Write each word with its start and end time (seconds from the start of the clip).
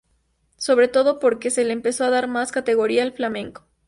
Sobre 0.57 0.87
todo 0.87 1.19
porque 1.19 1.51
se 1.51 1.63
le 1.63 1.73
empezó 1.73 2.05
a 2.05 2.09
dar 2.09 2.27
más 2.27 2.51
categoría 2.51 3.03
al 3.03 3.13
flamenco. 3.13 3.67